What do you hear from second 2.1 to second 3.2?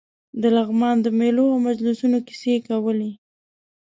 کیسې کولې.